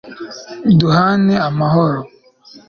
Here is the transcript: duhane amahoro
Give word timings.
duhane 0.77 1.35
amahoro 1.49 2.01